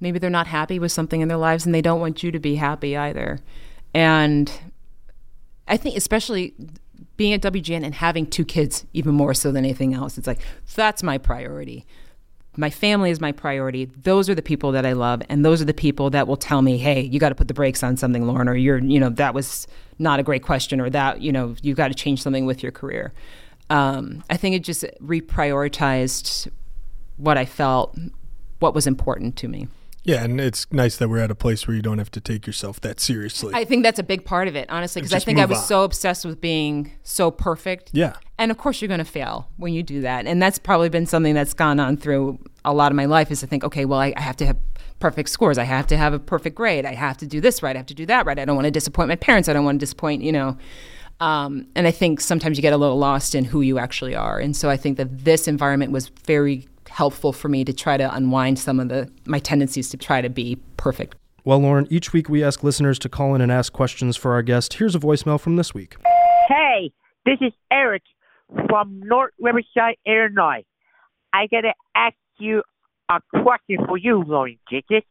[0.00, 2.40] maybe they're not happy with something in their lives, and they don't want you to
[2.40, 3.38] be happy either.
[3.94, 4.50] And
[5.68, 6.54] I think, especially
[7.16, 10.40] being at WGN and having two kids, even more so than anything else, it's like
[10.74, 11.86] that's my priority.
[12.56, 13.86] My family is my priority.
[13.86, 16.62] Those are the people that I love, and those are the people that will tell
[16.62, 19.10] me, "Hey, you got to put the brakes on something, Lauren," or "You're, you know,
[19.10, 19.66] that was
[19.98, 22.72] not a great question," or "That, you know, you got to change something with your
[22.72, 23.12] career."
[23.70, 26.48] Um, I think it just reprioritized
[27.16, 27.96] what I felt,
[28.58, 29.68] what was important to me.
[30.04, 32.46] Yeah, and it's nice that we're at a place where you don't have to take
[32.46, 33.54] yourself that seriously.
[33.54, 35.64] I think that's a big part of it, honestly, because I think I was on.
[35.64, 37.90] so obsessed with being so perfect.
[37.94, 38.14] yeah.
[38.38, 40.26] And of course, you're going to fail when you do that.
[40.26, 43.40] And that's probably been something that's gone on through a lot of my life is
[43.40, 44.56] to think, okay, well, I, I have to have
[44.98, 45.58] perfect scores.
[45.58, 46.84] I have to have a perfect grade.
[46.84, 47.76] I have to do this right.
[47.76, 48.38] I have to do that right.
[48.38, 49.48] I don't want to disappoint my parents.
[49.48, 50.56] I don't want to disappoint, you know.
[51.20, 54.38] Um, and I think sometimes you get a little lost in who you actually are.
[54.38, 58.14] And so I think that this environment was very helpful for me to try to
[58.14, 61.16] unwind some of the my tendencies to try to be perfect.
[61.44, 64.42] Well, Lauren, each week we ask listeners to call in and ask questions for our
[64.42, 64.74] guest.
[64.74, 65.96] Here's a voicemail from this week.
[66.48, 66.90] Hey,
[67.26, 68.02] this is Eric
[68.68, 70.64] from North Riverside, Illinois.
[71.32, 72.62] I gotta ask you
[73.10, 75.02] a question for you, Lauren Jiggetts.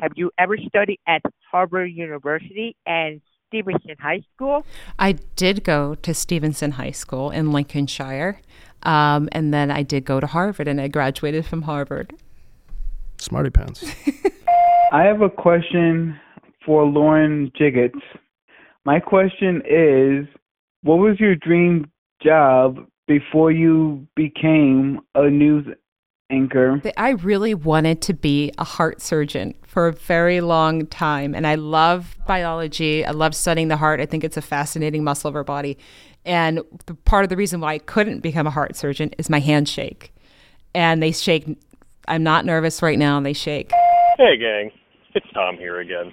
[0.00, 4.64] Have you ever studied at Harvard University and Stevenson High School?
[4.98, 8.40] I did go to Stevenson High School in Lincolnshire.
[8.82, 12.14] Um, and then I did go to Harvard and I graduated from Harvard.
[13.18, 13.84] Smarty pants.
[14.92, 16.18] I have a question
[16.66, 18.00] for Lauren Jiggetts.
[18.84, 20.26] My question is,
[20.82, 21.90] what was your dream
[22.24, 25.66] job before you became a news
[26.30, 26.80] anchor?
[26.96, 31.34] I really wanted to be a heart surgeon for a very long time.
[31.34, 33.04] And I love biology.
[33.04, 34.00] I love studying the heart.
[34.00, 35.78] I think it's a fascinating muscle of our body.
[36.24, 39.40] And the, part of the reason why I couldn't become a heart surgeon is my
[39.40, 40.14] hands shake.
[40.74, 41.58] And they shake.
[42.08, 43.70] I'm not nervous right now, and they shake.
[44.16, 44.70] Hey, gang.
[45.14, 46.12] It's Tom here again.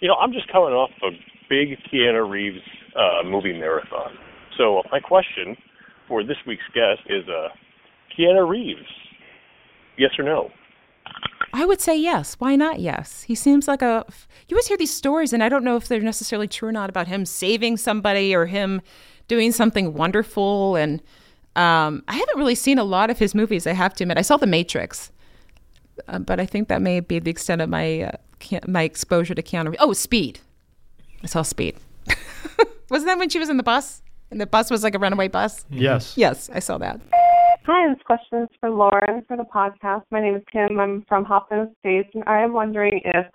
[0.00, 1.10] You know, I'm just coming off a
[1.48, 2.58] big Keanu Reeves
[2.96, 4.16] uh, movie marathon.
[4.56, 5.56] So my question
[6.08, 7.48] for this week's guest is uh,
[8.16, 8.80] Keanu Reeves.
[9.96, 10.50] Yes or no?
[11.52, 12.36] I would say yes.
[12.38, 13.22] Why not yes?
[13.22, 14.04] He seems like a.
[14.48, 16.90] You always hear these stories, and I don't know if they're necessarily true or not
[16.90, 18.82] about him saving somebody or him
[19.28, 20.76] doing something wonderful.
[20.76, 21.02] And
[21.56, 23.66] um, I haven't really seen a lot of his movies.
[23.66, 25.10] I have to admit, I saw The Matrix,
[26.06, 28.12] uh, but I think that may be the extent of my uh,
[28.66, 29.74] my exposure to Keanu.
[29.80, 30.40] Oh, Speed.
[31.22, 31.76] I saw Speed.
[32.90, 34.02] Wasn't that when she was in the bus?
[34.30, 35.64] And the bus was like a runaway bus?
[35.64, 35.78] Mm-hmm.
[35.78, 36.16] Yes.
[36.16, 37.00] Yes, I saw that.
[37.66, 40.02] Hi, this question is for Lauren for the podcast.
[40.10, 40.78] My name is Kim.
[40.80, 43.26] I'm from Hoffman Estates, and I am wondering if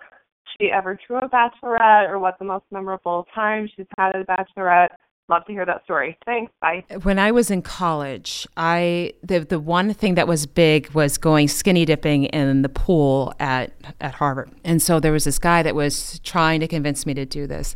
[0.58, 4.24] she ever drew a bachelorette or what the most memorable time she's had at a
[4.24, 4.88] bachelorette.
[5.28, 6.16] Love to hear that story.
[6.24, 6.52] Thanks.
[6.60, 6.84] Bye.
[7.02, 11.48] When I was in college, I the the one thing that was big was going
[11.48, 14.52] skinny dipping in the pool at at Harvard.
[14.64, 17.74] And so there was this guy that was trying to convince me to do this.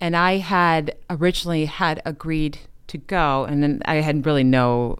[0.00, 4.98] And I had originally had agreed to go and then I had really no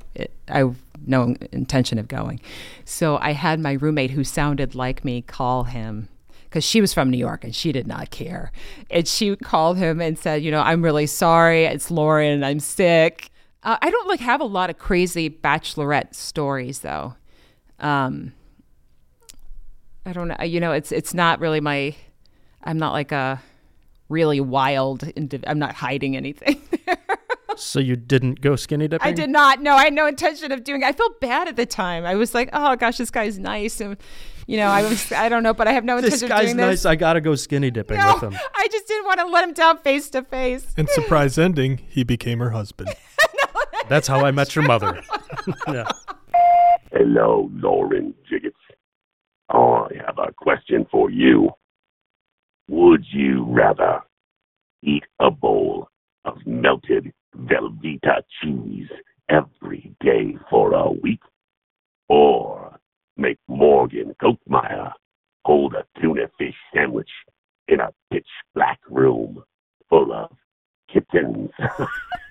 [0.49, 0.71] I
[1.07, 2.41] no intention of going.
[2.85, 6.09] So I had my roommate who sounded like me call him
[6.45, 8.53] because she was from New York and she did not care.
[8.91, 11.65] And she called him and said, you know, I'm really sorry.
[11.65, 12.45] It's Lauren.
[12.45, 13.31] I'm sick.
[13.63, 17.15] Uh, I don't like have a lot of crazy bachelorette stories though.
[17.79, 18.33] Um,
[20.05, 20.43] I don't know.
[20.43, 21.95] You know, it's it's not really my.
[22.63, 23.41] I'm not like a
[24.11, 25.01] really wild.
[25.01, 26.61] Indiv- I'm not hiding anything.
[27.57, 29.07] so you didn't go skinny dipping?
[29.07, 29.63] I did not.
[29.63, 30.83] No, I had no intention of doing.
[30.83, 30.87] it.
[30.87, 32.05] I felt bad at the time.
[32.05, 33.97] I was like, oh gosh, this guy's nice, and
[34.47, 35.13] you know, I was.
[35.13, 36.79] I don't know, but I have no intention this guy's of doing nice.
[36.81, 36.87] this.
[36.87, 38.39] I gotta go skinny dipping no, with him.
[38.55, 40.67] I just didn't want to let him down face to face.
[40.77, 42.91] And surprise ending, he became her husband.
[43.89, 45.03] That's how I met your mother.
[45.69, 45.89] yeah.
[46.93, 48.53] Hello, Lauren Jiggetts.
[49.51, 51.51] I have a question for you.
[52.71, 54.01] Would you rather
[54.85, 55.89] eat a bowl
[56.25, 58.89] of melted Velveeta cheese
[59.29, 61.19] every day for a week
[62.09, 62.79] or
[63.17, 64.93] make Morgan Kolkmeyer
[65.45, 67.11] hold a tuna fish sandwich
[67.67, 69.43] in a pitch black room
[69.89, 70.31] full of
[70.93, 71.51] kittens?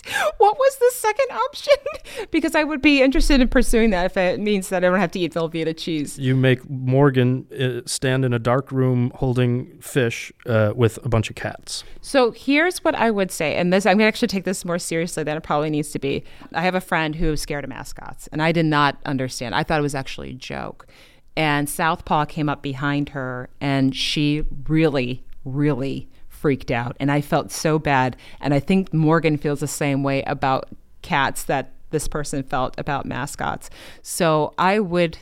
[0.38, 1.74] what was the second option?
[2.30, 5.10] because I would be interested in pursuing that if it means that I don't have
[5.12, 6.18] to eat Velveeta cheese.
[6.18, 11.30] You make Morgan uh, stand in a dark room holding fish uh, with a bunch
[11.30, 11.84] of cats.
[12.00, 14.78] So here's what I would say, and this I'm going to actually take this more
[14.78, 16.24] seriously than it probably needs to be.
[16.52, 19.54] I have a friend who is scared of mascots, and I did not understand.
[19.54, 20.86] I thought it was actually a joke.
[21.34, 26.08] And Southpaw came up behind her, and she really, really
[26.42, 28.16] freaked out and I felt so bad.
[28.40, 30.68] And I think Morgan feels the same way about
[31.00, 33.70] cats that this person felt about mascots.
[34.02, 35.18] So I would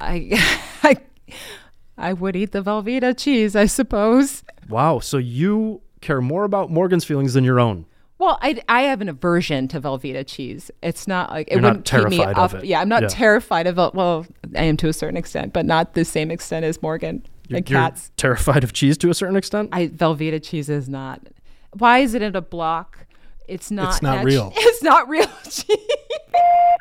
[0.00, 0.30] I
[0.84, 0.96] I,
[1.96, 4.44] I would eat the Velveeta cheese, I suppose.
[4.68, 7.84] Wow, so you care more about Morgan's feelings than your own.
[8.18, 10.70] Well, I, I have an aversion to Velveeta cheese.
[10.82, 12.54] It's not like it You're wouldn't keep me terrified up.
[12.54, 12.66] of it.
[12.66, 13.08] Yeah, I'm not Yeah.
[13.08, 13.94] terrified of it.
[13.94, 17.58] Well, I am to a certain extent, but not the same extent as Morgan You're,
[17.58, 18.10] and you're cats.
[18.16, 19.70] terrified of cheese to a certain extent.
[19.72, 21.20] I Velveeta cheese is not.
[21.72, 23.06] Why is it in a block?
[23.48, 23.88] It's not.
[23.94, 24.52] It's not natu- real.
[24.56, 25.76] It's not real cheese.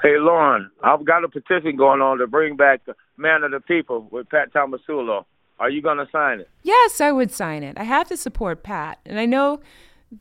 [0.01, 3.59] Hey, Lauren, I've got a petition going on to bring back the Man of the
[3.59, 5.25] People with Pat Tomasulo.
[5.59, 6.49] Are you going to sign it?
[6.61, 7.77] Yes, I would sign it.
[7.79, 9.59] I have to support Pat, and I know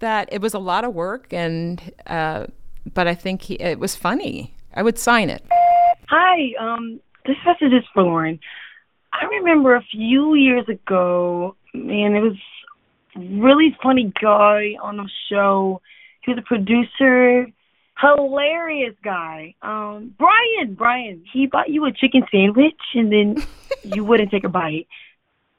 [0.00, 2.46] that it was a lot of work, and uh,
[2.94, 4.54] but I think he, it was funny.
[4.74, 5.44] I would sign it.
[6.08, 8.38] Hi, um, this message is for Lauren.
[9.18, 12.36] I remember a few years ago, man, it was
[13.16, 15.80] really funny guy on the show.
[16.22, 17.50] He was a producer,
[17.98, 19.54] hilarious guy.
[19.62, 23.46] Um, Brian, Brian, he bought you a chicken sandwich and then
[23.84, 24.86] you wouldn't take a bite.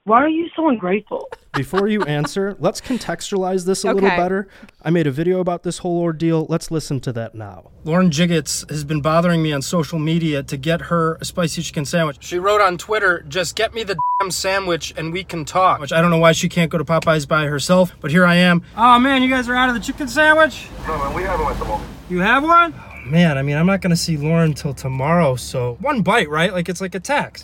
[0.07, 1.27] Why are you so ungrateful?
[1.53, 4.15] Before you answer, let's contextualize this a little Okay.
[4.15, 4.47] better.
[4.81, 6.45] I made a video about this whole ordeal.
[6.47, 7.71] Let's listen to that now.
[7.83, 11.83] Lauren Jiggetts has been bothering me on social media to get her a spicy chicken
[11.83, 12.19] sandwich.
[12.21, 15.81] She wrote on Twitter, just get me the damn sandwich and we can talk.
[15.81, 18.35] Which I don't know why she can't go to Popeyes by herself, but here I
[18.35, 18.61] am.
[18.77, 20.69] Oh man, you guys are out of the chicken sandwich?
[20.87, 21.89] No, man, we have one at the moment.
[22.09, 22.73] You have one?
[22.77, 26.53] Oh, man, I mean, I'm not gonna see Lauren till tomorrow, so one bite, right?
[26.53, 27.43] Like it's like a tax.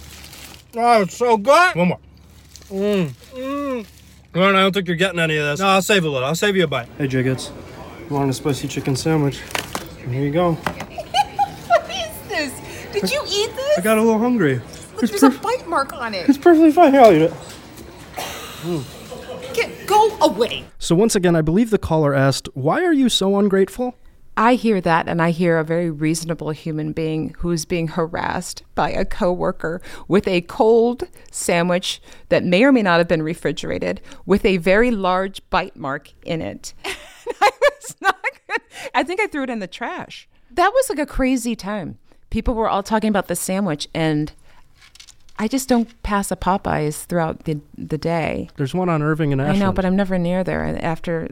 [0.78, 1.76] Oh, it's so good.
[1.76, 2.00] One more.
[2.74, 3.10] Mmm.
[3.36, 3.86] Mmm.
[4.34, 5.60] Lauren, I don't think you're getting any of this.
[5.60, 6.28] No, I'll save a little.
[6.28, 6.88] I'll save you a bite.
[6.98, 7.52] Hey, Jiggetts.
[8.10, 9.42] You want a spicy chicken sandwich?
[10.10, 10.54] Here you go.
[11.68, 12.52] What is this?
[12.92, 13.78] Did you eat this?
[13.78, 14.60] I got a little hungry.
[15.00, 16.28] Look, there's a bite mark on it.
[16.28, 16.94] It's perfectly fine.
[16.94, 17.34] Here, I'll eat it.
[19.54, 20.66] Get, go away.
[20.80, 23.96] So once again, I believe the caller asked, "Why are you so ungrateful?"
[24.36, 28.64] I hear that, and I hear a very reasonable human being who is being harassed
[28.74, 34.02] by a coworker with a cold sandwich that may or may not have been refrigerated,
[34.26, 36.74] with a very large bite mark in it.
[36.86, 38.18] I was not.
[38.48, 38.62] Good.
[38.96, 40.28] I think I threw it in the trash.
[40.50, 42.00] That was like a crazy time.
[42.32, 44.34] People were all talking about the sandwich, and
[45.38, 48.50] I just don't pass a Popeyes throughout the the day.
[48.56, 51.28] There's one on Irving and I know, but I'm never near there after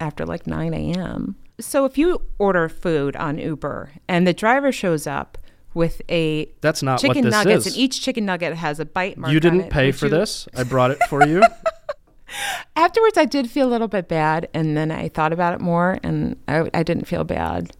[0.00, 1.36] after like 9 a.m.
[1.60, 5.38] So if you order food on Uber and the driver shows up
[5.74, 7.72] with a That's not what chicken this nuggets is.
[7.74, 9.32] and each chicken nugget has a bite mark.
[9.32, 10.48] you didn't it, pay for you- this.
[10.56, 11.42] I brought it for you.
[12.76, 15.98] Afterwards, I did feel a little bit bad, and then I thought about it more,
[16.02, 17.74] and I, I didn't feel bad.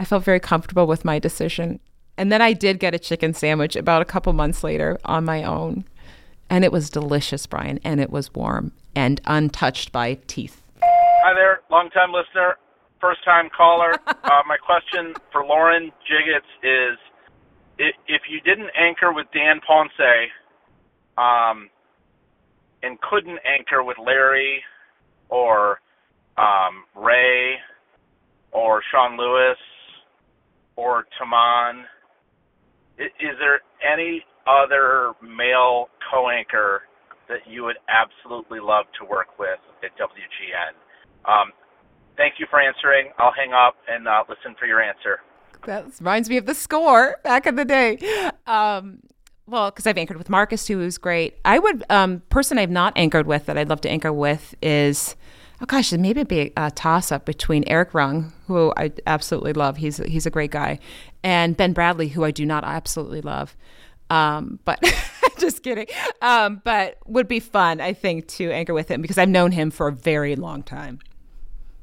[0.00, 1.78] I felt very comfortable with my decision.
[2.16, 5.44] And then I did get a chicken sandwich about a couple months later on my
[5.44, 5.84] own.
[6.48, 10.61] And it was delicious, Brian, and it was warm and untouched by teeth.
[11.22, 12.56] Hi there, long time listener,
[13.00, 14.00] first time caller.
[14.08, 16.98] uh, my question for Lauren Jiggetts is
[17.78, 19.92] if you didn't anchor with Dan Ponce
[21.18, 21.70] um,
[22.82, 24.62] and couldn't anchor with Larry
[25.30, 25.78] or
[26.38, 27.54] um, Ray
[28.52, 29.58] or Sean Lewis
[30.76, 31.84] or Tahman,
[33.00, 36.82] i- is there any other male co anchor
[37.28, 40.74] that you would absolutely love to work with at WGN?
[41.24, 41.52] Um,
[42.16, 43.10] thank you for answering.
[43.18, 45.20] I'll hang up and uh, listen for your answer.
[45.66, 47.98] That reminds me of the score back in the day.
[48.46, 49.00] Um,
[49.46, 51.36] well, because I've anchored with Marcus, too, who's great.
[51.44, 55.16] I would, um, person I've not anchored with that I'd love to anchor with is,
[55.60, 59.76] oh gosh, maybe it'd be a toss up between Erik Runge, who I absolutely love.
[59.76, 60.78] He's he's a great guy,
[61.22, 63.56] and Ben Bradley, who I do not absolutely love.
[64.10, 64.82] Um, but
[65.38, 65.86] just kidding.
[66.20, 69.70] Um, but would be fun, I think, to anchor with him because I've known him
[69.70, 70.98] for a very long time.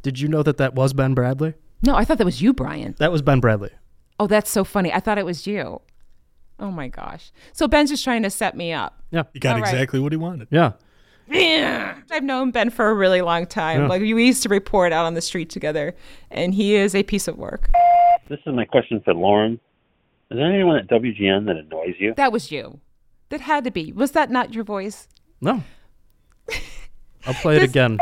[0.02, 1.54] Did you know that that was Ben Bradley?
[1.82, 2.96] No, I thought that was you, Brian.
[3.00, 3.72] That was Ben Bradley.
[4.20, 4.92] Oh, that's so funny.
[4.92, 5.82] I thought it was you.
[6.60, 7.32] Oh my gosh.
[7.54, 9.02] So Ben's just trying to set me up.
[9.12, 9.24] Yeah.
[9.34, 9.74] He got All right.
[9.74, 10.50] exactly what he wanted.
[10.52, 10.74] Yeah.
[11.30, 11.96] Yeah.
[12.12, 13.84] I've known Ben for a really long time.
[13.84, 13.88] Yeah.
[13.88, 15.96] Like we used to report out on the street together,
[16.30, 17.70] and he is a piece of work.
[18.28, 19.54] This is my question for Lauren.
[20.32, 22.14] Is there anyone at WGN that annoys you?
[22.16, 22.80] That was you.
[23.30, 23.92] That had to be.
[23.94, 25.08] Was that not your voice?
[25.42, 25.64] No.
[27.26, 27.98] I'll play it again.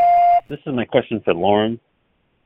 [0.49, 1.79] This is my question for Lauren.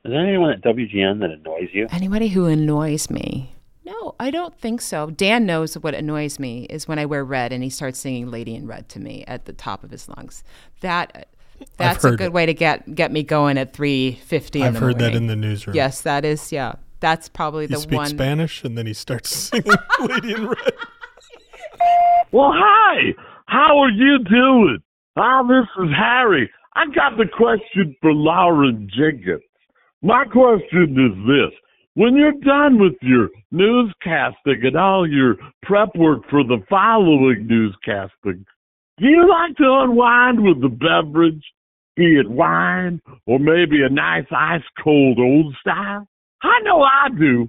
[0.04, 1.88] Is there anyone at WGN that annoys you?
[1.92, 3.56] Anybody who annoys me?
[3.86, 5.12] No, I don't think so.
[5.12, 8.56] Dan knows what annoys me is when I wear red and he starts singing "Lady
[8.56, 10.44] in Red" to me at the top of his lungs.
[10.82, 11.28] That
[11.78, 12.34] that's a good it.
[12.34, 14.64] way to get get me going at three fifty.
[14.64, 15.76] I've heard that in the newsroom.
[15.76, 16.52] Yes, that is.
[16.52, 17.82] Yeah, that's probably the one.
[17.82, 18.08] He the speaks one.
[18.08, 20.74] Spanish and then he starts singing Lady in Red.
[22.32, 23.14] Well, hi.
[23.48, 24.80] How are you doing?
[25.18, 26.50] Ah, this is Harry.
[26.74, 29.42] I got the question for Lauren Jenkins.
[30.04, 31.60] My question is this.
[31.94, 38.46] When you're done with your newscasting and all your prep work for the following newscasting,
[38.98, 41.44] do you like to unwind with a beverage,
[41.96, 46.08] be it wine or maybe a nice ice cold old style?
[46.42, 47.48] I know I do.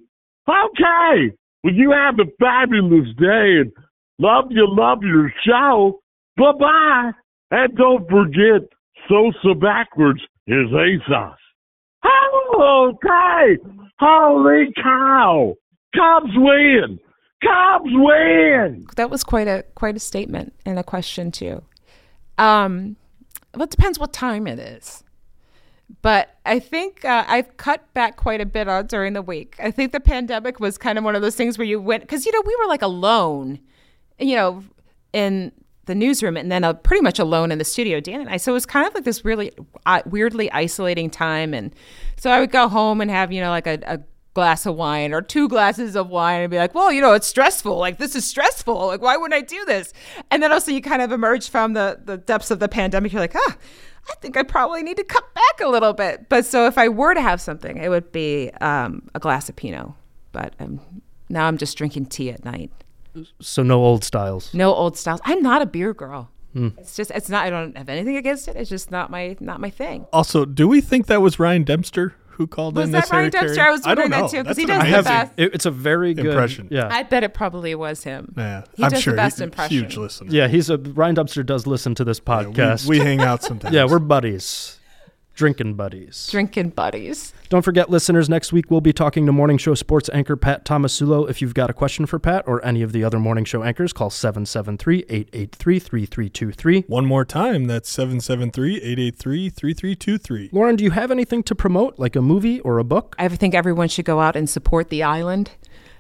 [0.48, 1.34] Okay.
[1.64, 3.72] Well, you have a fabulous day and
[4.18, 6.00] love you, love your show.
[6.36, 7.10] Bye bye.
[7.50, 8.68] And don't forget,
[9.08, 11.36] Sosa backwards is ASOS.
[12.54, 13.58] Oh, okay.
[13.98, 15.54] Holy cow.
[15.94, 16.98] Cubs win.
[17.42, 18.86] Cubs win.
[18.96, 21.62] that was quite a quite a statement and a question too.
[22.38, 22.96] Um,
[23.54, 25.04] well, it depends what time it is.
[26.00, 29.56] But I think uh, I've cut back quite a bit on during the week.
[29.58, 32.24] I think the pandemic was kind of one of those things where you went because
[32.24, 33.58] you know we were like alone,
[34.18, 34.64] you know,
[35.12, 35.52] in
[35.86, 38.36] the newsroom, and then uh, pretty much alone in the studio, Dan and I.
[38.36, 39.52] So it was kind of like this really
[39.84, 41.74] uh, weirdly isolating time, and
[42.22, 43.98] so I would go home and have you know like a, a
[44.32, 47.26] glass of wine or two glasses of wine and be like, well, you know, it's
[47.26, 47.76] stressful.
[47.76, 48.86] Like this is stressful.
[48.86, 49.92] Like why wouldn't I do this?
[50.30, 53.12] And then also you kind of emerge from the the depths of the pandemic.
[53.12, 53.56] You're like, ah,
[54.08, 56.28] I think I probably need to cut back a little bit.
[56.28, 59.56] But so if I were to have something, it would be um, a glass of
[59.56, 59.90] Pinot.
[60.30, 60.80] But um,
[61.28, 62.70] now I'm just drinking tea at night.
[63.40, 64.54] So no old styles.
[64.54, 65.20] No old styles.
[65.24, 66.30] I'm not a beer girl.
[66.52, 66.68] Hmm.
[66.78, 67.44] It's just it's not.
[67.46, 68.56] I don't have anything against it.
[68.56, 70.06] It's just not my not my thing.
[70.12, 73.22] Also, do we think that was Ryan Dempster who called Was in that this Harry
[73.24, 73.54] Ryan Dempster?
[73.56, 73.66] Caray?
[73.68, 75.32] I was I don't wondering that too too, 'cause That's he an does the best.
[75.36, 76.68] It- it's a very good impression.
[76.70, 76.88] Yeah.
[76.90, 78.32] I bet it probably was him.
[78.36, 79.76] Yeah, He I'm does sure the best he- impression.
[79.78, 80.30] huge listener.
[80.30, 82.86] Yeah, he's a Ryan Dempster does listen to this podcast.
[82.86, 83.74] we hang out sometimes.
[83.74, 84.78] Yeah, we're buddies.
[85.34, 86.28] Drinking buddies.
[86.30, 87.32] Drinking buddies.
[87.48, 91.28] Don't forget, listeners, next week we'll be talking to morning show sports anchor Pat Tomasulo.
[91.28, 93.92] If you've got a question for Pat or any of the other morning show anchors,
[93.92, 96.82] call 773 883 3323.
[96.82, 100.52] One more time, that's 773-883-3323.
[100.52, 103.16] Lauren, do you have anything to promote, like a movie or a book?
[103.18, 105.52] I think everyone should go out and support The Island.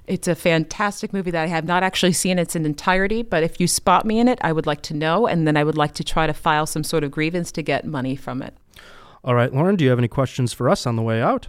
[0.06, 3.60] It's a fantastic movie that I have not actually seen in its entirety, but if
[3.60, 5.94] you spot me in it, I would like to know, and then I would like
[5.94, 8.54] to try to file some sort of grievance to get money from it.
[9.24, 11.48] All right, Lauren, do you have any questions for us on the way out?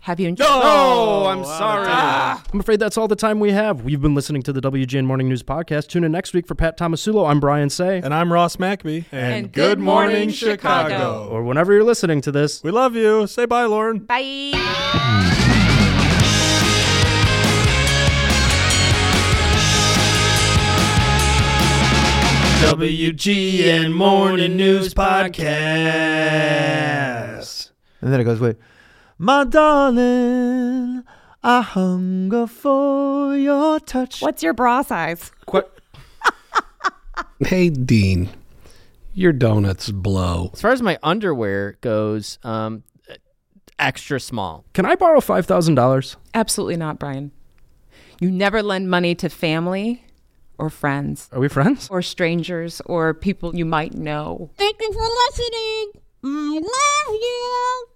[0.00, 0.46] Have you enjoyed?
[0.48, 1.86] Oh, I'm sorry.
[1.88, 2.40] Ah.
[2.52, 3.82] I'm afraid that's all the time we have.
[3.82, 5.88] We've been listening to the WGN Morning News Podcast.
[5.88, 7.28] Tune in next week for Pat Tomasulo.
[7.28, 8.00] I'm Brian Say.
[8.02, 9.06] And I'm Ross Mackby.
[9.10, 11.28] And, And good morning, Chicago.
[11.28, 12.62] Or whenever you're listening to this.
[12.62, 13.26] We love you.
[13.26, 13.98] Say bye, Lauren.
[13.98, 15.42] Bye.
[22.66, 25.30] WGN Morning News Podcast.
[28.00, 28.56] And then it goes, wait.
[29.18, 31.04] My darling,
[31.44, 34.20] I hunger for your touch.
[34.20, 35.30] What's your bra size?
[35.46, 35.78] What?
[37.38, 38.30] Hey, Dean,
[39.14, 40.50] your donuts blow.
[40.52, 42.82] As far as my underwear goes, um,
[43.78, 44.64] extra small.
[44.72, 46.16] Can I borrow $5,000?
[46.34, 47.30] Absolutely not, Brian.
[48.20, 50.02] You never lend money to family
[50.58, 51.28] or friends.
[51.32, 51.88] Are we friends?
[51.90, 54.50] Or strangers or people you might know.
[54.56, 56.02] Thank you for listening.
[56.24, 57.95] I love you.